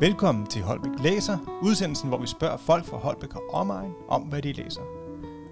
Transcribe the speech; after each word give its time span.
Velkommen 0.00 0.46
til 0.46 0.62
Holbæk 0.62 0.90
Læser, 1.00 1.38
udsendelsen, 1.62 2.08
hvor 2.08 2.18
vi 2.18 2.26
spørger 2.26 2.56
folk 2.56 2.84
fra 2.84 2.96
Holbæk 2.96 3.36
og 3.36 3.50
omegn 3.52 3.92
om, 4.08 4.22
hvad 4.22 4.42
de 4.42 4.52
læser. 4.52 4.80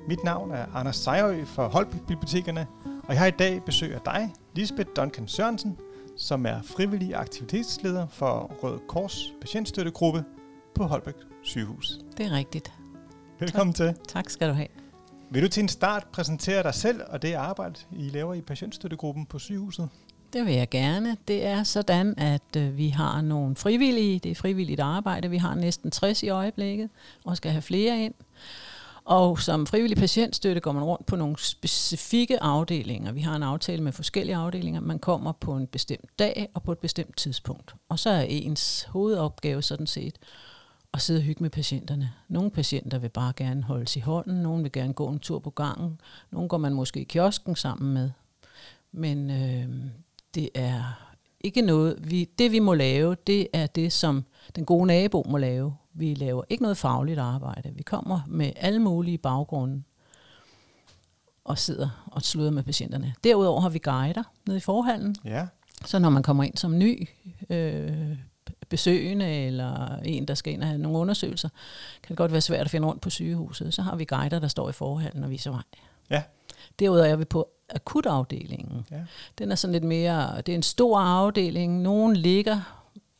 Mit 0.09 0.25
navn 0.25 0.51
er 0.51 0.67
Anders 0.75 0.97
Sejrø 0.97 1.45
fra 1.45 1.69
Holbæk 1.69 2.01
Bibliotekerne, 2.07 2.67
og 2.85 3.09
jeg 3.09 3.19
har 3.19 3.27
i 3.27 3.31
dag 3.31 3.63
besøg 3.65 3.95
af 3.95 4.01
dig, 4.05 4.33
Lisbeth 4.55 4.91
Duncan 4.97 5.29
Sørensen, 5.29 5.79
som 6.17 6.47
er 6.47 6.63
frivillig 6.63 7.15
aktivitetsleder 7.15 8.07
for 8.07 8.53
Røde 8.63 8.81
Kors 8.89 9.33
patientstøttegruppe 9.41 10.25
på 10.75 10.85
Holbæk 10.85 11.15
sygehus. 11.43 11.99
Det 12.17 12.27
er 12.27 12.33
rigtigt. 12.33 12.73
Velkommen 13.41 13.75
tak. 13.75 13.95
til. 13.95 14.05
Tak 14.09 14.31
skal 14.31 14.49
du 14.49 14.55
have. 14.55 14.69
Vil 15.31 15.43
du 15.43 15.49
til 15.49 15.63
en 15.63 15.69
start 15.69 16.07
præsentere 16.13 16.63
dig 16.63 16.75
selv 16.75 17.01
og 17.09 17.23
det 17.23 17.35
arbejde, 17.35 17.81
I 17.93 18.09
laver 18.09 18.35
i 18.35 18.41
patientstøttegruppen 18.41 19.27
på 19.27 19.39
sygehuset? 19.39 19.89
Det 20.33 20.47
vil 20.47 20.55
jeg 20.55 20.69
gerne. 20.69 21.17
Det 21.29 21.45
er 21.45 21.63
sådan, 21.63 22.19
at 22.19 22.57
øh, 22.57 22.77
vi 22.77 22.89
har 22.89 23.21
nogle 23.21 23.57
frivillige. 23.57 24.19
Det 24.19 24.31
er 24.31 24.35
frivilligt 24.35 24.81
arbejde. 24.81 25.31
Vi 25.31 25.37
har 25.37 25.55
næsten 25.55 25.91
60 25.91 26.23
i 26.23 26.29
øjeblikket, 26.29 26.91
og 27.25 27.37
skal 27.37 27.51
have 27.51 27.63
flere 27.63 28.03
ind. 28.05 28.15
Og 29.05 29.41
som 29.41 29.67
frivillig 29.67 29.99
patientstøtte 29.99 30.61
går 30.61 30.73
man 30.73 30.85
rundt 30.85 31.07
på 31.07 31.17
nogle 31.17 31.39
specifikke 31.39 32.43
afdelinger. 32.43 33.13
Vi 33.13 33.21
har 33.21 33.37
en 33.37 33.43
aftale 33.43 33.83
med 33.83 33.93
forskellige 33.93 34.37
afdelinger. 34.37 34.81
Man 34.81 34.99
kommer 34.99 35.33
på 35.33 35.57
en 35.57 35.67
bestemt 35.67 36.19
dag 36.19 36.49
og 36.55 36.63
på 36.63 36.73
et 36.73 36.79
bestemt 36.79 37.17
tidspunkt. 37.17 37.75
Og 37.89 37.99
så 37.99 38.11
er 38.11 38.23
ens 38.23 38.83
hovedopgave 38.83 39.63
sådan 39.63 39.87
set 39.87 40.19
at 40.95 41.03
sidde 41.03 41.19
og 41.19 41.23
hygge 41.23 41.43
med 41.43 41.51
patienterne. 41.51 42.13
Nogle 42.29 42.51
patienter 42.51 42.99
vil 42.99 43.09
bare 43.09 43.33
gerne 43.37 43.63
holdes 43.63 43.97
i 43.97 44.01
hånden, 44.01 44.43
nogle 44.43 44.63
vil 44.63 44.73
gerne 44.73 44.93
gå 44.93 45.09
en 45.09 45.19
tur 45.19 45.39
på 45.39 45.51
gangen, 45.51 46.01
nogle 46.31 46.49
går 46.49 46.59
man 46.59 46.75
måske 46.75 47.01
i 47.01 47.05
kiosken 47.05 47.57
sammen 47.57 47.95
med. 47.95 48.11
Men 48.93 49.31
øh, 49.31 49.69
det 50.35 50.51
er 50.55 50.83
ikke 51.41 51.63
noget, 51.63 52.11
vi, 52.11 52.25
det 52.39 52.53
vi 52.53 52.59
må 52.59 52.75
lave, 52.75 53.17
det 53.27 53.49
er 53.53 53.67
det, 53.67 53.93
som 53.93 54.25
den 54.57 54.65
gode 54.65 54.87
nabo 54.87 55.25
må 55.29 55.39
lave. 55.39 55.77
Vi 55.95 56.15
laver 56.15 56.43
ikke 56.49 56.63
noget 56.63 56.77
fagligt 56.77 57.19
arbejde. 57.19 57.73
Vi 57.75 57.83
kommer 57.83 58.21
med 58.27 58.53
alle 58.57 58.79
mulige 58.79 59.19
baggrunde 59.19 59.83
og 61.45 61.59
sidder 61.59 62.07
og 62.07 62.23
sluder 62.23 62.51
med 62.51 62.63
patienterne. 62.63 63.15
Derudover 63.25 63.61
har 63.61 63.69
vi 63.69 63.79
guider 63.79 64.23
nede 64.47 64.57
i 64.57 64.61
forhallen. 64.61 65.17
Ja. 65.25 65.47
Så 65.85 65.99
når 65.99 66.11
man 66.11 66.23
kommer 66.23 66.45
ind 66.45 66.57
som 66.57 66.79
ny 66.79 67.09
øh, 67.51 68.19
besøgende 68.69 69.47
eller 69.47 69.97
en, 69.97 70.29
der 70.29 70.35
skal 70.35 70.53
ind 70.53 70.63
og 70.63 70.69
have 70.69 70.79
nogle 70.79 70.99
undersøgelser, 70.99 71.49
kan 72.03 72.09
det 72.09 72.17
godt 72.17 72.33
være 72.33 72.41
svært 72.41 72.65
at 72.65 72.71
finde 72.71 72.89
rundt 72.89 73.03
på 73.03 73.11
sygehuset. 73.11 73.75
Så 73.75 73.83
har 73.83 73.97
vi 73.97 74.05
guider, 74.05 74.39
der 74.39 74.49
står 74.49 74.69
i 74.69 74.73
forhallen 74.73 75.25
og 75.25 75.31
viser 75.31 75.51
vej. 75.51 75.63
Ja. 76.11 76.23
Derudover 76.79 77.09
er 77.09 77.17
vi 77.17 77.25
på 77.25 77.49
akutafdelingen. 77.69 78.87
Ja. 78.91 79.05
Den 79.39 79.51
er 79.51 79.55
sådan 79.55 79.73
lidt 79.73 79.85
mere, 79.85 80.37
det 80.37 80.53
er 80.53 80.57
en 80.57 80.63
stor 80.63 80.99
afdeling. 81.01 81.81
Nogen 81.83 82.17
ligger 82.17 82.61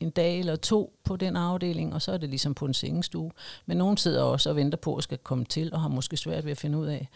en 0.01 0.11
dag 0.11 0.39
eller 0.39 0.57
to 0.57 0.99
på 1.05 1.17
den 1.17 1.37
afdeling, 1.37 1.95
og 1.95 2.03
så 2.03 2.13
er 2.13 2.17
det 2.17 2.29
ligesom 2.29 2.55
på 2.55 2.65
en 2.65 2.75
sengestue. 2.75 3.31
Men 3.67 3.77
nogen 3.77 3.97
sidder 3.97 4.23
også 4.23 4.51
og 4.51 4.57
venter 4.57 4.79
på 4.79 4.97
at 4.97 5.03
skal 5.03 5.19
komme 5.19 5.45
til, 5.45 5.75
og 5.75 5.81
har 5.81 5.89
måske 5.89 6.17
svært 6.17 6.45
ved 6.45 6.53
at 6.53 6.59
finde 6.59 6.79
ud 6.79 6.87
af, 6.87 7.09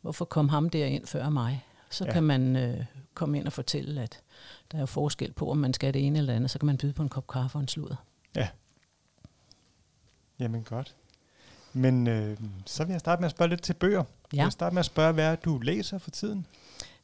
hvorfor 0.00 0.24
kom 0.24 0.48
ham 0.48 0.70
der 0.70 0.86
ind 0.86 1.06
før 1.06 1.28
mig. 1.28 1.64
Så 1.90 2.04
ja. 2.04 2.12
kan 2.12 2.22
man 2.22 2.56
øh, 2.56 2.84
komme 3.14 3.38
ind 3.38 3.46
og 3.46 3.52
fortælle, 3.52 4.02
at 4.02 4.20
der 4.72 4.78
er 4.78 4.86
forskel 4.86 5.32
på, 5.32 5.50
om 5.50 5.56
man 5.56 5.74
skal 5.74 5.94
det 5.94 6.06
ene 6.06 6.18
eller 6.18 6.34
andet. 6.34 6.50
Så 6.50 6.58
kan 6.58 6.66
man 6.66 6.76
byde 6.76 6.92
på 6.92 7.02
en 7.02 7.08
kop 7.08 7.26
kaffe 7.26 7.58
og 7.58 7.62
en 7.62 7.68
sludder. 7.68 7.96
Ja. 8.36 8.48
Jamen 10.38 10.62
godt. 10.62 10.94
Men 11.76 12.06
øh, 12.06 12.36
så 12.66 12.84
vil 12.84 12.92
jeg 12.92 13.00
starte 13.00 13.20
med 13.20 13.26
at 13.26 13.30
spørge 13.30 13.48
lidt 13.48 13.62
til 13.62 13.74
bøger. 13.74 14.04
Ja. 14.32 14.36
Jeg 14.36 14.44
vil 14.44 14.52
starte 14.52 14.74
med 14.74 14.80
at 14.80 14.86
spørge, 14.86 15.12
hvad 15.12 15.36
du 15.36 15.58
læser 15.58 15.98
for 15.98 16.10
tiden? 16.10 16.46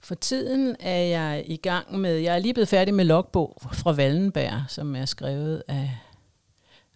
For 0.00 0.14
tiden 0.14 0.76
er 0.80 0.98
jeg 0.98 1.44
i 1.46 1.56
gang 1.56 1.98
med, 1.98 2.16
jeg 2.16 2.34
er 2.34 2.38
lige 2.38 2.54
blevet 2.54 2.68
færdig 2.68 2.94
med 2.94 3.04
logbog 3.04 3.58
fra 3.72 3.92
Wallenberg, 3.92 4.62
som 4.68 4.96
er 4.96 5.04
skrevet 5.04 5.62
af 5.68 5.98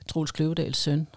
Troels 0.08 0.32
Kløvedals 0.32 0.78
søn. 0.78 1.08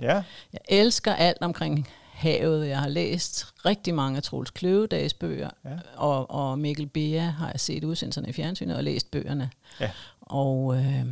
Ja. 0.00 0.22
Jeg 0.52 0.60
elsker 0.68 1.14
alt 1.14 1.38
omkring 1.40 1.88
havet. 2.12 2.68
Jeg 2.68 2.80
har 2.80 2.88
læst 2.88 3.46
rigtig 3.64 3.94
mange 3.94 4.16
af 4.16 4.22
Troels 4.22 4.50
Kløvedals 4.50 5.14
bøger, 5.14 5.50
ja. 5.64 5.78
og, 5.96 6.30
og 6.30 6.58
Mikkel 6.58 6.86
Bea 6.86 7.20
har 7.20 7.50
jeg 7.50 7.60
set 7.60 7.84
udsendelserne 7.84 8.28
i 8.28 8.32
fjernsynet 8.32 8.76
og 8.76 8.84
læst 8.84 9.10
bøgerne. 9.10 9.50
Ja. 9.80 9.90
Og 10.20 10.76
øh, 10.76 11.04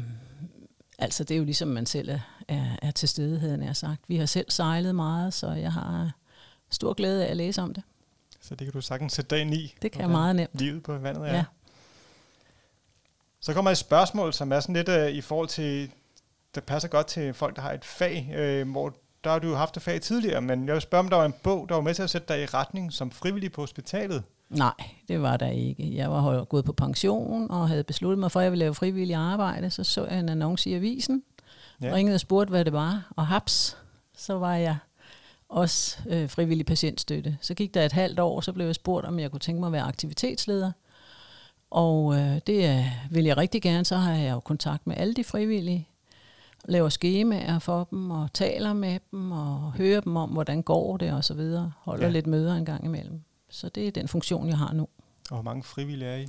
altså 0.99 1.25
det 1.25 1.35
er 1.35 1.39
jo 1.39 1.45
ligesom 1.45 1.69
man 1.69 1.87
selv 1.87 2.09
er, 2.09 2.19
er, 2.49 2.77
er 2.83 2.91
til 2.91 3.09
stedigheden, 3.09 3.61
jeg 3.61 3.69
har 3.69 3.75
sagt. 3.75 4.01
Vi 4.09 4.17
har 4.17 4.27
selv 4.27 4.51
sejlet 4.51 4.95
meget, 4.95 5.35
så 5.35 5.53
jeg 5.53 5.73
har 5.73 6.13
stor 6.71 6.93
glæde 6.93 7.27
af 7.27 7.31
at 7.31 7.37
læse 7.37 7.63
om 7.63 7.75
det. 7.75 7.83
Så 8.41 8.55
det 8.55 8.67
kan 8.67 8.73
du 8.73 8.81
sagtens 8.81 9.13
sætte 9.13 9.37
dig 9.37 9.41
ind 9.41 9.55
i. 9.55 9.75
Det 9.83 9.93
kan 9.93 10.01
jeg 10.01 10.11
meget 10.11 10.37
nemt. 10.37 10.61
Livet 10.61 10.83
på 10.83 10.99
vandet 10.99 11.29
er. 11.29 11.35
Ja. 11.35 11.45
Så 13.41 13.55
kommer 13.55 13.71
et 13.71 13.79
spørgsmål, 13.79 14.33
som 14.33 14.53
er 14.53 14.61
sådan 14.61 14.75
lidt 14.75 14.89
uh, 14.89 15.09
i 15.09 15.21
forhold 15.21 15.49
til, 15.49 15.91
der 16.55 16.61
passer 16.61 16.89
godt 16.89 17.07
til 17.07 17.35
folk, 17.35 17.57
der 17.57 17.63
har 17.63 17.73
et 17.73 17.85
fag, 17.85 18.35
uh, 18.63 18.71
hvor 18.71 18.95
der 19.25 19.31
har 19.31 19.39
du 19.39 19.55
haft 19.55 19.77
et 19.77 19.83
fag 19.83 20.01
tidligere, 20.01 20.41
men 20.41 20.67
jeg 20.67 20.75
vil 20.75 20.83
spørge, 20.83 21.05
om 21.05 21.09
der 21.09 21.17
var 21.17 21.25
en 21.25 21.35
bog, 21.43 21.69
der 21.69 21.75
var 21.75 21.83
med 21.83 21.95
til 21.95 22.03
at 22.03 22.11
sætte 22.11 22.35
dig 22.35 22.43
i 22.43 22.47
retning 22.47 22.93
som 22.93 23.11
frivillig 23.11 23.53
på 23.53 23.61
hospitalet? 23.61 24.23
Nej, 24.49 24.75
det 25.09 25.23
var 25.23 25.37
der 25.37 25.49
ikke. 25.49 25.97
Jeg 25.97 26.11
var 26.11 26.45
gået 26.45 26.65
på 26.65 26.73
pension 26.73 27.51
og 27.51 27.69
havde 27.69 27.85
besluttet 27.85 28.19
mig 28.19 28.33
for, 28.33 28.41
at 28.41 28.45
jeg 28.45 28.53
ville 28.53 28.65
lave 28.65 28.75
frivillig 28.75 29.17
arbejde. 29.17 29.71
Så 29.71 29.85
så 29.85 30.07
jeg 30.07 30.19
en 30.19 30.29
annonce 30.29 30.71
i 30.71 30.75
avisen, 30.75 31.23
ja. 31.83 31.95
ringede 31.95 32.15
og 32.15 32.21
spurgte, 32.21 32.51
hvad 32.51 32.65
det 32.65 32.73
var, 32.73 33.13
og 33.17 33.27
haps, 33.27 33.77
så 34.17 34.39
var 34.39 34.55
jeg 34.55 34.77
også 35.49 35.99
øh, 36.09 36.29
frivillig 36.29 36.67
patientstøtte. 36.67 37.39
Så 37.41 37.55
gik 37.55 37.75
der 37.75 37.85
et 37.85 37.93
halvt 37.93 38.19
år, 38.19 38.41
så 38.41 38.53
blev 38.53 38.67
jeg 38.67 38.75
spurgt, 38.75 39.07
om 39.07 39.19
jeg 39.19 39.31
kunne 39.31 39.41
tænke 39.41 39.61
mig 39.61 39.67
at 39.67 39.73
være 39.73 39.83
aktivitetsleder. 39.83 40.73
Og 41.71 42.15
øh, 42.15 42.41
det 42.47 42.79
øh, 42.79 42.87
vil 43.11 43.25
jeg 43.25 43.37
rigtig 43.37 43.63
gerne. 43.63 43.85
Så 43.85 43.97
har 43.97 44.15
jeg 44.15 44.33
jo 44.33 44.41
kontakt 44.41 44.87
med 44.87 44.97
alle 44.97 45.15
de 45.15 45.25
frivillige, 45.25 45.89
laver 46.65 46.89
skemaer 46.89 47.59
for 47.59 47.85
dem, 47.91 48.11
og 48.11 48.33
taler 48.35 48.73
med 48.73 48.99
dem, 49.11 49.33
og 49.33 49.73
hører 49.73 50.01
dem 50.01 50.17
om, 50.17 50.31
hvordan 50.31 50.63
går 50.63 50.97
det, 50.97 51.13
og 51.13 51.25
så 51.25 51.35
videre. 51.35 51.73
Holder 51.79 52.07
ja. 52.07 52.13
lidt 52.13 52.27
møder 52.27 52.55
en 52.55 52.65
gang 52.65 52.85
imellem. 52.85 53.21
Så 53.51 53.69
det 53.69 53.87
er 53.87 53.91
den 53.91 54.09
funktion, 54.09 54.49
jeg 54.49 54.59
har 54.59 54.73
nu. 54.73 54.89
Og 55.31 55.37
hvor 55.37 55.43
mange 55.43 55.63
frivillige 55.63 56.09
er 56.09 56.17
I? 56.17 56.29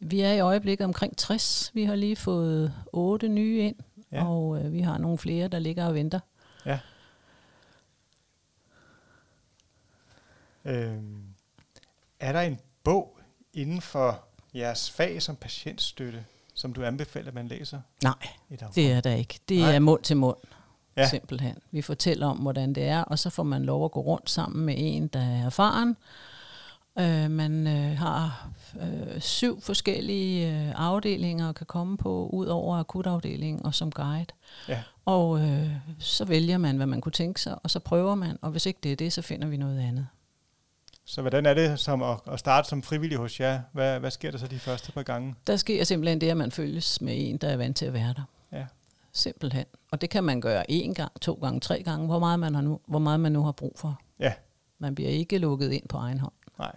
Vi 0.00 0.20
er 0.20 0.32
i 0.32 0.40
øjeblikket 0.40 0.84
omkring 0.84 1.16
60. 1.16 1.70
Vi 1.74 1.84
har 1.84 1.94
lige 1.94 2.16
fået 2.16 2.74
otte 2.92 3.28
nye 3.28 3.58
ind, 3.58 3.76
ja. 4.14 4.28
og 4.28 4.58
øh, 4.64 4.72
vi 4.72 4.80
har 4.80 4.98
nogle 4.98 5.18
flere, 5.18 5.48
der 5.48 5.58
ligger 5.58 5.86
og 5.86 5.94
venter. 5.94 6.20
Ja. 6.66 6.78
Øhm, 10.64 11.22
er 12.20 12.32
der 12.32 12.40
en 12.40 12.58
bog 12.84 13.18
inden 13.52 13.80
for 13.80 14.24
jeres 14.54 14.90
fag 14.90 15.22
som 15.22 15.36
patientstøtte, 15.36 16.24
som 16.54 16.72
du 16.72 16.84
anbefaler, 16.84 17.28
at 17.28 17.34
man 17.34 17.48
læser? 17.48 17.80
Nej, 18.02 18.28
det 18.74 18.92
er 18.92 19.00
der 19.00 19.14
ikke. 19.14 19.40
Det 19.48 19.58
Nej. 19.58 19.74
er 19.74 19.78
mund 19.78 20.02
til 20.02 20.16
mund, 20.16 20.36
ja. 20.96 21.08
simpelthen. 21.08 21.56
Vi 21.70 21.82
fortæller 21.82 22.26
om, 22.26 22.36
hvordan 22.36 22.72
det 22.72 22.84
er, 22.84 23.02
og 23.02 23.18
så 23.18 23.30
får 23.30 23.42
man 23.42 23.64
lov 23.64 23.84
at 23.84 23.90
gå 23.90 24.00
rundt 24.00 24.30
sammen 24.30 24.66
med 24.66 24.74
en, 24.78 25.06
der 25.06 25.20
er 25.20 25.46
erfaren. 25.46 25.96
Øh, 26.98 27.30
man 27.30 27.66
øh, 27.66 27.98
har 27.98 28.48
øh, 28.80 29.20
syv 29.20 29.60
forskellige 29.60 30.52
øh, 30.52 30.72
afdelinger 30.76 31.52
kan 31.52 31.66
komme 31.66 31.96
på, 31.96 32.28
ud 32.32 32.46
over 32.46 32.76
akutafdelingen 32.76 33.66
og 33.66 33.74
som 33.74 33.90
guide. 33.92 34.26
Ja. 34.68 34.82
Og 35.04 35.40
øh, 35.40 35.70
så 35.98 36.24
vælger 36.24 36.58
man, 36.58 36.76
hvad 36.76 36.86
man 36.86 37.00
kunne 37.00 37.12
tænke 37.12 37.40
sig, 37.40 37.58
og 37.62 37.70
så 37.70 37.80
prøver 37.80 38.14
man, 38.14 38.38
og 38.42 38.50
hvis 38.50 38.66
ikke 38.66 38.80
det 38.82 38.92
er 38.92 38.96
det, 38.96 39.12
så 39.12 39.22
finder 39.22 39.48
vi 39.48 39.56
noget 39.56 39.80
andet. 39.80 40.06
Så 41.04 41.20
hvordan 41.20 41.46
er 41.46 41.54
det 41.54 41.80
som 41.80 42.02
at, 42.02 42.18
at 42.26 42.38
starte 42.38 42.68
som 42.68 42.82
frivillig 42.82 43.18
hos 43.18 43.40
jer? 43.40 43.60
Hvad, 43.72 44.00
hvad 44.00 44.10
sker 44.10 44.30
der 44.30 44.38
så 44.38 44.46
de 44.46 44.58
første 44.58 44.92
par 44.92 45.02
gange? 45.02 45.34
Der 45.46 45.56
sker 45.56 45.84
simpelthen 45.84 46.20
det, 46.20 46.30
at 46.30 46.36
man 46.36 46.50
følges 46.50 47.00
med 47.00 47.14
en, 47.16 47.36
der 47.36 47.48
er 47.48 47.56
vant 47.56 47.76
til 47.76 47.86
at 47.86 47.92
være 47.92 48.14
der. 48.16 48.22
Ja. 48.52 48.66
Simpelthen. 49.12 49.64
Og 49.90 50.00
det 50.00 50.10
kan 50.10 50.24
man 50.24 50.40
gøre 50.40 50.70
én 50.70 50.92
gang, 50.92 51.20
to 51.20 51.34
gange, 51.34 51.60
tre 51.60 51.82
gange, 51.82 52.06
hvor 52.06 52.18
meget 52.18 52.40
man, 52.40 52.54
har 52.54 52.62
nu, 52.62 52.80
hvor 52.86 52.98
meget 52.98 53.20
man 53.20 53.32
nu 53.32 53.42
har 53.42 53.52
brug 53.52 53.72
for. 53.76 54.00
Ja. 54.20 54.32
Man 54.78 54.94
bliver 54.94 55.10
ikke 55.10 55.38
lukket 55.38 55.72
ind 55.72 55.88
på 55.88 55.96
egen 55.96 56.20
hånd. 56.20 56.32
Nej. 56.58 56.76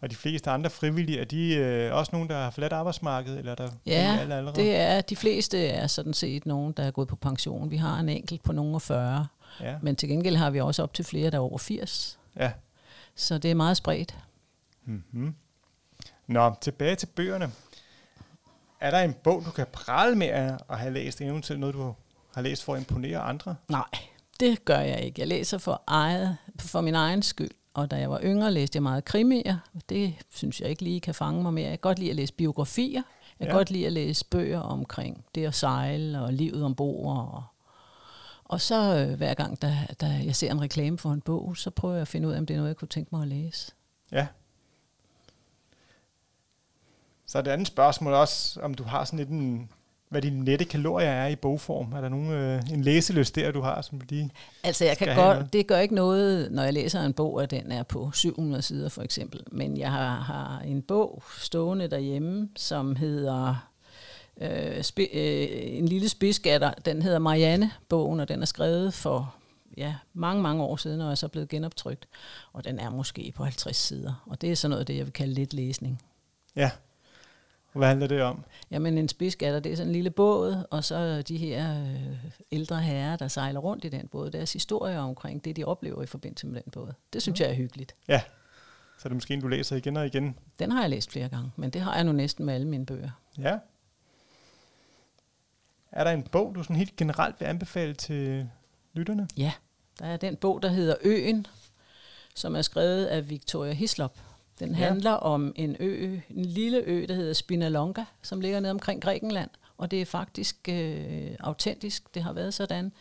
Og 0.00 0.10
de 0.10 0.16
fleste 0.16 0.50
andre 0.50 0.70
frivillige, 0.70 1.20
er 1.20 1.24
de 1.24 1.54
øh, 1.54 1.94
også 1.94 2.10
nogen, 2.12 2.28
der 2.28 2.36
har 2.36 2.50
forladt 2.50 2.72
arbejdsmarkedet? 2.72 3.38
Eller 3.38 3.54
der 3.54 3.70
ja, 3.86 4.18
allerede? 4.20 4.54
det 4.54 4.76
er, 4.76 5.00
de 5.00 5.16
fleste 5.16 5.66
er 5.66 5.86
sådan 5.86 6.14
set 6.14 6.46
nogen, 6.46 6.72
der 6.72 6.82
er 6.82 6.90
gået 6.90 7.08
på 7.08 7.16
pension. 7.16 7.70
Vi 7.70 7.76
har 7.76 7.98
en 7.98 8.08
enkelt 8.08 8.42
på 8.42 8.52
nogen 8.52 8.74
af 8.74 8.82
40. 8.82 9.26
Ja. 9.60 9.76
Men 9.82 9.96
til 9.96 10.08
gengæld 10.08 10.36
har 10.36 10.50
vi 10.50 10.60
også 10.60 10.82
op 10.82 10.94
til 10.94 11.04
flere, 11.04 11.30
der 11.30 11.36
er 11.36 11.42
over 11.42 11.58
80. 11.58 12.18
Ja. 12.36 12.52
Så 13.14 13.38
det 13.38 13.50
er 13.50 13.54
meget 13.54 13.76
spredt. 13.76 14.18
Mm-hmm. 14.84 15.34
Nå, 16.26 16.54
tilbage 16.60 16.96
til 16.96 17.06
bøgerne. 17.06 17.50
Er 18.80 18.90
der 18.90 18.98
en 18.98 19.12
bog, 19.12 19.42
du 19.46 19.50
kan 19.50 19.66
prale 19.72 20.16
med 20.16 20.26
at 20.68 20.78
have 20.78 20.92
læst, 20.92 21.20
eventuelt 21.20 21.60
noget, 21.60 21.74
du 21.74 21.94
har 22.34 22.42
læst 22.42 22.64
for 22.64 22.74
at 22.74 22.80
imponere 22.80 23.18
andre? 23.18 23.56
Nej, 23.68 23.88
det 24.40 24.64
gør 24.64 24.78
jeg 24.78 25.00
ikke. 25.00 25.20
Jeg 25.20 25.28
læser 25.28 25.58
for, 25.58 25.82
eget, 25.86 26.36
for 26.58 26.80
min 26.80 26.94
egen 26.94 27.22
skyld. 27.22 27.50
Og 27.74 27.90
da 27.90 27.96
jeg 27.96 28.10
var 28.10 28.20
yngre, 28.22 28.52
læste 28.52 28.76
jeg 28.76 28.82
meget 28.82 29.04
krimier. 29.04 29.56
Det 29.88 30.14
synes 30.28 30.60
jeg 30.60 30.70
ikke 30.70 30.82
lige 30.82 31.00
kan 31.00 31.14
fange 31.14 31.42
mig 31.42 31.54
mere. 31.54 31.64
Jeg 31.64 31.72
kan 31.72 31.78
godt 31.78 31.98
lide 31.98 32.10
at 32.10 32.16
læse 32.16 32.34
biografier. 32.34 33.02
Jeg 33.38 33.46
kan 33.46 33.54
ja. 33.54 33.58
godt 33.58 33.70
lide 33.70 33.86
at 33.86 33.92
læse 33.92 34.24
bøger 34.24 34.60
omkring 34.60 35.24
det 35.34 35.46
at 35.46 35.54
sejle 35.54 36.20
og 36.20 36.32
livet 36.32 36.64
ombord 36.64 37.06
og 37.06 37.42
og 38.50 38.60
så 38.60 38.96
øh, 38.96 39.16
hver 39.16 39.34
gang, 39.34 39.62
da, 39.62 39.86
da 40.00 40.06
jeg 40.06 40.36
ser 40.36 40.50
en 40.50 40.60
reklame 40.60 40.98
for 40.98 41.12
en 41.12 41.20
bog, 41.20 41.56
så 41.56 41.70
prøver 41.70 41.94
jeg 41.94 42.02
at 42.02 42.08
finde 42.08 42.28
ud 42.28 42.32
af, 42.32 42.38
om 42.38 42.46
det 42.46 42.54
er 42.54 42.58
noget, 42.58 42.68
jeg 42.68 42.76
kunne 42.76 42.88
tænke 42.88 43.08
mig 43.12 43.22
at 43.22 43.28
læse. 43.28 43.72
Ja. 44.12 44.26
Så 47.26 47.38
er 47.38 47.42
det 47.42 47.50
andet 47.50 47.66
spørgsmål 47.66 48.12
også, 48.12 48.60
om 48.60 48.74
du 48.74 48.84
har 48.84 49.04
sådan 49.04 49.18
lidt 49.18 49.28
en 49.28 49.70
hvad 50.10 50.22
de 50.22 50.30
nette 50.30 50.64
kalorier 50.64 51.10
er 51.10 51.28
i 51.28 51.36
bogform? 51.36 51.92
Er 51.92 52.00
der 52.00 52.08
nogen, 52.08 52.30
øh, 52.30 52.62
en 52.72 52.82
læselyst 52.82 53.34
der, 53.34 53.52
du 53.52 53.60
har, 53.60 53.82
som 53.82 54.00
lige 54.08 54.30
Altså, 54.62 54.84
jeg 54.84 54.98
kan 54.98 55.16
godt, 55.16 55.52
det 55.52 55.66
gør 55.66 55.78
ikke 55.78 55.94
noget, 55.94 56.52
når 56.52 56.62
jeg 56.62 56.72
læser 56.72 57.02
en 57.02 57.12
bog, 57.12 57.42
at 57.42 57.50
den 57.50 57.72
er 57.72 57.82
på 57.82 58.10
700 58.12 58.62
sider 58.62 58.88
for 58.88 59.02
eksempel. 59.02 59.44
Men 59.52 59.76
jeg 59.76 59.90
har, 59.92 60.20
har 60.20 60.60
en 60.60 60.82
bog 60.82 61.22
stående 61.38 61.88
derhjemme, 61.88 62.48
som 62.56 62.96
hedder 62.96 63.70
øh, 64.40 64.82
spi, 64.82 65.02
øh, 65.02 65.48
En 65.78 65.88
lille 65.88 66.08
spidsgatter. 66.08 66.72
Den 66.84 67.02
hedder 67.02 67.18
Marianne-bogen, 67.18 68.20
og 68.20 68.28
den 68.28 68.42
er 68.42 68.46
skrevet 68.46 68.94
for 68.94 69.34
ja, 69.76 69.94
mange, 70.12 70.42
mange 70.42 70.62
år 70.62 70.76
siden, 70.76 71.00
og 71.00 71.10
er 71.10 71.14
så 71.14 71.28
blevet 71.28 71.48
genoptrykt. 71.48 72.08
Og 72.52 72.64
den 72.64 72.78
er 72.78 72.90
måske 72.90 73.32
på 73.36 73.44
50 73.44 73.76
sider. 73.76 74.24
Og 74.26 74.40
det 74.40 74.50
er 74.50 74.56
sådan 74.56 74.70
noget 74.70 74.88
det, 74.88 74.96
jeg 74.96 75.04
vil 75.04 75.12
kalde 75.12 75.34
lidt 75.34 75.54
læsning. 75.54 76.02
Ja. 76.56 76.70
Hvad 77.72 77.88
handler 77.88 78.06
det 78.06 78.22
om? 78.22 78.44
Jamen 78.70 78.98
en 78.98 79.08
spidsgatter, 79.08 79.60
det 79.60 79.72
er 79.72 79.76
sådan 79.76 79.88
en 79.88 79.92
lille 79.92 80.10
båd, 80.10 80.64
og 80.70 80.84
så 80.84 81.22
de 81.22 81.36
her 81.36 81.82
øh, 81.82 82.16
ældre 82.52 82.80
herrer, 82.80 83.16
der 83.16 83.28
sejler 83.28 83.60
rundt 83.60 83.84
i 83.84 83.88
den 83.88 84.08
båd, 84.08 84.30
deres 84.30 84.52
historier 84.52 84.98
omkring 84.98 85.44
det, 85.44 85.56
de 85.56 85.64
oplever 85.64 86.02
i 86.02 86.06
forbindelse 86.06 86.46
med 86.46 86.62
den 86.62 86.72
båd. 86.72 86.92
Det 87.12 87.22
synes 87.22 87.40
jeg 87.40 87.50
er 87.50 87.54
hyggeligt. 87.54 87.94
Ja. 88.08 88.20
Så 88.98 89.08
er 89.08 89.08
det 89.08 89.16
måske 89.16 89.34
en, 89.34 89.40
du 89.40 89.48
læser 89.48 89.76
igen 89.76 89.96
og 89.96 90.06
igen. 90.06 90.36
Den 90.58 90.72
har 90.72 90.80
jeg 90.80 90.90
læst 90.90 91.10
flere 91.10 91.28
gange, 91.28 91.50
men 91.56 91.70
det 91.70 91.80
har 91.80 91.94
jeg 91.94 92.04
nu 92.04 92.12
næsten 92.12 92.46
med 92.46 92.54
alle 92.54 92.68
mine 92.68 92.86
bøger. 92.86 93.10
Ja. 93.38 93.58
Er 95.92 96.04
der 96.04 96.10
en 96.10 96.22
bog, 96.22 96.54
du 96.54 96.62
sådan 96.62 96.76
helt 96.76 96.96
generelt 96.96 97.40
vil 97.40 97.46
anbefale 97.46 97.94
til 97.94 98.48
lytterne? 98.92 99.28
Ja, 99.36 99.52
der 99.98 100.06
er 100.06 100.16
den 100.16 100.36
bog, 100.36 100.62
der 100.62 100.68
hedder 100.68 100.94
Øen, 101.02 101.46
som 102.34 102.56
er 102.56 102.62
skrevet 102.62 103.06
af 103.06 103.30
Victoria 103.30 103.72
Hislop. 103.72 104.18
Den 104.60 104.68
Ja. 104.70 104.74
handler 104.76 105.10
om 105.12 105.52
en 105.56 105.76
ø, 105.80 106.18
en 106.30 106.44
lille 106.44 106.78
ø, 106.78 107.04
der 107.08 107.14
hedder 107.14 107.32
Spinalonga, 107.32 108.04
som 108.22 108.40
ligger 108.40 108.60
nede 108.60 108.70
omkring 108.70 109.02
Grækenland. 109.02 109.50
Og 109.78 109.90
det 109.90 110.00
er 110.00 110.06
faktisk 110.06 110.68
øh, 110.68 111.30
autentisk, 111.40 112.14
det 112.14 112.22
har 112.22 112.32
været 112.32 112.54
sådan. 112.54 112.92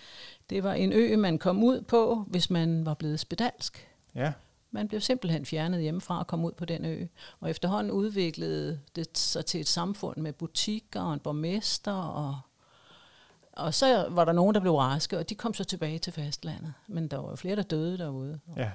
Det 0.49 0.63
var 0.63 0.73
en 0.73 0.93
ø, 0.93 1.17
man 1.17 1.37
kom 1.37 1.63
ud 1.63 1.81
på, 1.81 2.25
hvis 2.27 2.49
man 2.49 2.85
var 2.85 2.93
blevet 2.93 3.19
spedalsk. 3.19 3.87
Ja. 4.15 4.31
Man 4.71 4.87
blev 4.87 5.01
simpelthen 5.01 5.45
fjernet 5.45 5.81
hjemmefra 5.81 6.19
og 6.19 6.27
kom 6.27 6.45
ud 6.45 6.51
på 6.51 6.65
den 6.65 6.85
ø. 6.85 7.05
Og 7.39 7.49
efterhånden 7.49 7.91
udviklede 7.91 8.79
det 8.95 9.17
sig 9.17 9.45
til 9.45 9.59
et 9.59 9.67
samfund 9.67 10.17
med 10.17 10.33
butikker 10.33 11.01
og 11.01 11.13
en 11.13 11.19
borgmester. 11.19 11.93
Og, 11.93 12.39
og 13.53 13.73
så 13.73 14.07
var 14.09 14.25
der 14.25 14.31
nogen, 14.33 14.55
der 14.55 14.61
blev 14.61 14.75
raske, 14.75 15.17
og 15.17 15.29
de 15.29 15.35
kom 15.35 15.53
så 15.53 15.63
tilbage 15.63 15.99
til 15.99 16.13
fastlandet. 16.13 16.73
Men 16.87 17.07
der 17.07 17.17
var 17.17 17.29
jo 17.29 17.35
flere, 17.35 17.55
der 17.55 17.61
døde 17.61 17.97
derude. 17.97 18.39
Ja. 18.57 18.71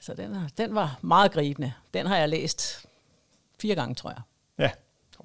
Så 0.00 0.14
den, 0.14 0.34
er- 0.34 0.48
den 0.58 0.74
var 0.74 0.98
meget 1.02 1.32
gribende. 1.32 1.72
Den 1.94 2.06
har 2.06 2.16
jeg 2.16 2.28
læst 2.28 2.86
fire 3.60 3.74
gange, 3.74 3.94
tror 3.94 4.10
jeg. 4.10 4.20
Ja. 4.58 4.70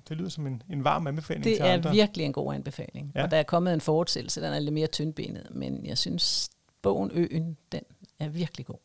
Det 0.09 0.17
lyder 0.17 0.29
som 0.29 0.47
en, 0.47 0.63
en 0.69 0.83
varm 0.83 1.07
anbefaling 1.07 1.43
Det 1.43 1.55
til 1.57 1.65
er 1.65 1.73
andre. 1.73 1.91
virkelig 1.91 2.25
en 2.25 2.33
god 2.33 2.53
anbefaling. 2.53 3.11
Ja. 3.15 3.19
Ja. 3.19 3.25
Og 3.25 3.31
der 3.31 3.37
er 3.37 3.43
kommet 3.43 3.73
en 3.73 3.81
fortsættelse, 3.81 4.41
den 4.41 4.53
er 4.53 4.59
lidt 4.59 4.73
mere 4.73 4.87
tyndbenet, 4.87 5.47
men 5.51 5.85
jeg 5.85 5.97
synes, 5.97 6.49
bogen 6.81 7.11
Øen, 7.13 7.57
den 7.71 7.81
er 8.19 8.27
virkelig 8.27 8.65
god. 8.65 8.75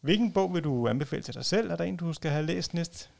Hvilken 0.00 0.32
bog 0.32 0.54
vil 0.54 0.64
du 0.64 0.88
anbefale 0.88 1.22
til 1.22 1.34
dig 1.34 1.44
selv? 1.44 1.70
Er 1.70 1.76
der 1.76 1.84
en, 1.84 1.96
du 1.96 2.12
skal 2.12 2.30
have 2.30 2.46
læst 2.46 2.74
næst? 2.74 3.10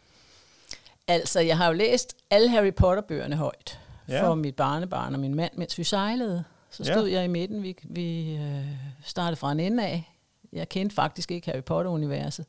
Altså, 1.09 1.41
jeg 1.41 1.57
har 1.57 1.67
jo 1.67 1.73
læst 1.73 2.17
alle 2.31 2.49
Harry 2.51 2.75
Potter-bøgerne 2.75 3.37
højt 3.37 3.81
Ja. 4.09 4.15
ja. 4.15 4.29
for 4.29 4.35
mit 4.35 4.57
barnebarn 4.57 5.15
og 5.15 5.21
min 5.21 5.35
mand, 5.35 5.53
mens 5.57 5.79
vi 5.79 5.85
sejlede. 5.85 6.45
Så 6.71 6.83
Ja. 6.87 6.93
stod 6.93 7.09
jeg 7.09 7.25
i 7.25 7.29
midten. 7.29 7.63
Vi, 7.63 7.77
vi 7.85 8.35
øh, 8.37 8.67
startede 9.05 9.37
fra 9.37 9.53
en 9.53 9.61
ende 9.61 9.87
af. 9.87 10.15
Jeg 10.53 10.69
kendte 10.69 10.95
faktisk 10.95 11.31
ikke 11.31 11.51
Harry 11.51 11.63
Potter-universet, 11.63 12.47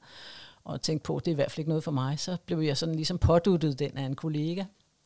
og 0.64 0.82
tænkte 0.82 1.04
på, 1.04 1.20
det 1.20 1.28
er 1.28 1.32
i 1.32 1.36
hvert 1.36 1.52
fald 1.52 1.60
ikke 1.60 1.70
noget 1.70 1.84
for 1.84 1.92
mig. 1.92 2.20
Så 2.20 2.38
blev 2.46 2.60
jeg 2.60 2.78
sådan 2.78 2.96
ligesom 2.96 3.18
påduttet 3.18 3.80
den 3.80 3.98
af 3.98 4.04
en 4.04 4.16
kollega, 4.16 4.64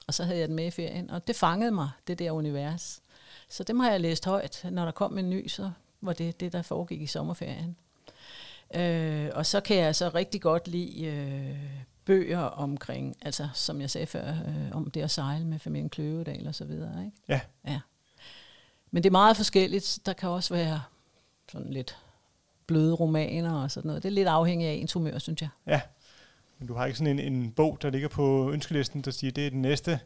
og 0.07 0.13
så 0.13 0.23
havde 0.23 0.39
jeg 0.39 0.47
den 0.47 0.55
med 0.55 0.65
i 0.65 0.71
ferien, 0.71 1.09
og 1.11 1.27
det 1.27 1.35
fangede 1.35 1.71
mig, 1.71 1.89
det 2.07 2.19
der 2.19 2.31
univers. 2.31 3.01
Så 3.49 3.63
dem 3.63 3.79
har 3.79 3.91
jeg 3.91 4.01
læst 4.01 4.25
højt. 4.25 4.65
Når 4.71 4.85
der 4.85 4.91
kom 4.91 5.17
en 5.17 5.29
ny, 5.29 5.47
så 5.47 5.71
var 6.01 6.13
det 6.13 6.39
det, 6.39 6.53
der 6.53 6.61
foregik 6.61 7.01
i 7.01 7.07
sommerferien. 7.07 7.75
Øh, 8.75 9.29
og 9.33 9.45
så 9.45 9.59
kan 9.59 9.77
jeg 9.77 9.95
så 9.95 10.09
rigtig 10.09 10.41
godt 10.41 10.67
lide 10.67 11.05
øh, 11.05 11.57
bøger 12.05 12.39
omkring, 12.39 13.15
altså 13.21 13.49
som 13.53 13.81
jeg 13.81 13.89
sagde 13.89 14.07
før, 14.07 14.29
øh, 14.29 14.71
om 14.71 14.91
det 14.91 15.01
at 15.01 15.11
sejle 15.11 15.45
med 15.45 15.59
familien 15.59 15.89
Kløvedal 15.89 16.47
og 16.47 16.55
så 16.55 16.65
videre. 16.65 17.05
Ikke? 17.05 17.17
Ja. 17.29 17.39
ja. 17.67 17.79
Men 18.95 19.03
det 19.03 19.09
er 19.09 19.11
meget 19.11 19.37
forskelligt. 19.37 19.99
Der 20.05 20.13
kan 20.13 20.29
også 20.29 20.53
være 20.53 20.81
sådan 21.51 21.71
lidt 21.71 21.97
bløde 22.67 22.93
romaner 22.93 23.53
og 23.53 23.71
sådan 23.71 23.87
noget. 23.87 24.03
Det 24.03 24.09
er 24.09 24.13
lidt 24.13 24.27
afhængigt 24.27 24.69
af 24.69 24.73
ens 24.73 24.93
humør, 24.93 25.17
synes 25.17 25.41
jeg. 25.41 25.49
Ja. 25.67 25.81
Men 26.59 26.67
du 26.67 26.73
har 26.73 26.85
ikke 26.85 26.97
sådan 26.97 27.19
en, 27.19 27.33
en 27.33 27.51
bog, 27.51 27.77
der 27.81 27.89
ligger 27.89 28.07
på 28.07 28.51
ønskelisten, 28.51 29.01
der 29.01 29.11
siger, 29.11 29.31
det 29.31 29.45
er 29.47 29.49
den 29.49 29.61
næste 29.61 29.99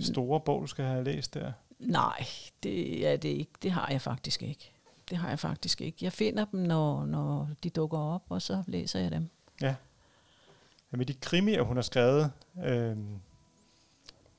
store 0.00 0.40
bog, 0.40 0.62
du 0.62 0.66
skal 0.66 0.84
have 0.84 1.04
læst 1.04 1.34
der. 1.34 1.52
Nej, 1.78 2.26
det 2.62 3.06
er 3.06 3.16
det 3.16 3.28
ikke. 3.28 3.52
Det 3.62 3.70
har 3.70 3.88
jeg 3.90 4.00
faktisk 4.00 4.42
ikke. 4.42 4.72
Det 5.10 5.18
har 5.18 5.28
jeg 5.28 5.38
faktisk 5.38 5.80
ikke. 5.80 5.98
Jeg 6.00 6.12
finder 6.12 6.44
dem, 6.44 6.60
når, 6.60 7.04
når 7.04 7.48
de 7.62 7.70
dukker 7.70 7.98
op, 7.98 8.22
og 8.28 8.42
så 8.42 8.62
læser 8.66 9.00
jeg 9.00 9.10
dem. 9.10 9.28
Ja. 9.60 9.74
Med 10.90 11.06
de 11.06 11.14
krimier, 11.14 11.62
hun 11.62 11.76
har 11.76 11.82
skrevet, 11.82 12.30
øh, 12.64 12.96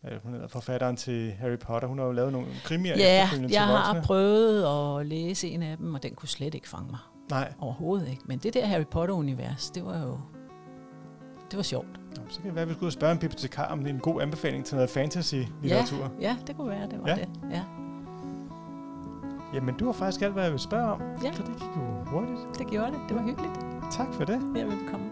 er 0.03 0.09
det, 0.09 0.19
hun 0.23 0.33
hedder, 0.33 0.47
forfatteren 0.47 0.95
til 0.95 1.31
Harry 1.31 1.57
Potter, 1.57 1.87
hun 1.87 1.97
har 1.99 2.05
jo 2.05 2.11
lavet 2.11 2.31
nogle 2.31 2.47
krimier 2.63 2.97
Ja, 2.97 3.27
jeg 3.33 3.49
til 3.49 3.57
har 3.57 3.93
voksne. 3.93 4.01
prøvet 4.07 4.99
at 4.99 5.05
læse 5.05 5.49
en 5.49 5.63
af 5.63 5.77
dem, 5.77 5.93
og 5.95 6.03
den 6.03 6.15
kunne 6.15 6.29
slet 6.29 6.55
ikke 6.55 6.69
fange 6.69 6.87
mig. 6.89 6.99
Nej, 7.29 7.53
Overhovedet 7.59 8.07
ikke. 8.09 8.21
Men 8.25 8.39
det 8.39 8.53
der 8.53 8.65
Harry 8.65 8.85
Potter-univers, 8.91 9.69
det 9.69 9.85
var 9.85 9.99
jo... 10.01 10.19
Det 11.51 11.57
var 11.57 11.63
sjovt. 11.63 11.87
Nå, 12.17 12.21
så 12.29 12.39
kan 12.39 12.45
det 12.47 12.55
være, 12.55 12.61
at 12.61 12.67
vi 12.69 12.73
skal 12.73 12.83
ud 12.83 12.87
og 12.87 12.93
spørge 12.93 13.11
en 13.11 13.19
bibliotekar, 13.19 13.65
om 13.67 13.79
det 13.79 13.89
er 13.89 13.93
en 13.93 13.99
god 13.99 14.21
anbefaling 14.21 14.65
til 14.65 14.75
noget 14.75 14.89
fantasy-litteratur. 14.89 16.11
Ja, 16.21 16.37
det 16.47 16.55
kunne 16.57 16.69
være, 16.69 16.89
det 16.89 16.99
var 17.01 17.07
Ja. 17.07 17.15
ja. 17.17 17.21
det. 17.21 17.29
Ja, 17.51 17.63
Jamen, 19.53 19.75
du 19.77 19.85
har 19.85 19.91
faktisk 19.93 20.21
alt, 20.21 20.33
hvad 20.33 20.43
jeg 20.43 20.51
vil 20.51 20.59
spørge 20.59 20.91
om. 20.91 21.01
Ja. 21.23 21.33
Så 21.33 21.41
det 21.43 21.51
gik 21.59 21.67
jo 21.75 22.03
hurtigt. 22.05 22.39
det 22.59 22.67
gjorde 22.67 22.91
det. 22.91 22.99
Det 23.09 23.15
var 23.17 23.23
hyggeligt. 23.23 23.53
Tak 23.91 24.07
for 24.13 24.23
det. 24.23 24.41
Ja, 24.55 24.63
velkommen. 24.63 25.09